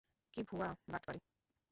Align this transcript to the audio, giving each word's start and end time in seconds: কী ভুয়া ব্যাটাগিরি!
কী 0.33 0.41
ভুয়া 0.47 0.69
ব্যাটাগিরি! 0.87 1.21